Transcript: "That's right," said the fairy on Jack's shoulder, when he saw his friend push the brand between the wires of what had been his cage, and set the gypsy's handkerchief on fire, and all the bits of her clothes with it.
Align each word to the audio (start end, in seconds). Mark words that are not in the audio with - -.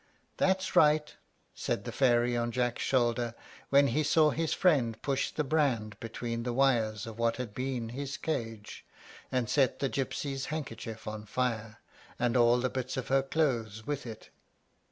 "That's 0.37 0.75
right," 0.75 1.13
said 1.53 1.83
the 1.83 1.91
fairy 1.91 2.35
on 2.35 2.51
Jack's 2.51 2.81
shoulder, 2.81 3.35
when 3.69 3.89
he 3.89 4.01
saw 4.01 4.31
his 4.31 4.51
friend 4.51 4.99
push 5.03 5.29
the 5.29 5.43
brand 5.43 5.95
between 5.99 6.41
the 6.41 6.53
wires 6.53 7.05
of 7.05 7.19
what 7.19 7.35
had 7.37 7.53
been 7.53 7.89
his 7.89 8.17
cage, 8.17 8.83
and 9.31 9.47
set 9.47 9.77
the 9.77 9.91
gypsy's 9.91 10.45
handkerchief 10.47 11.07
on 11.07 11.27
fire, 11.27 11.77
and 12.17 12.35
all 12.35 12.57
the 12.57 12.67
bits 12.71 12.97
of 12.97 13.09
her 13.09 13.21
clothes 13.21 13.85
with 13.85 14.07
it. 14.07 14.31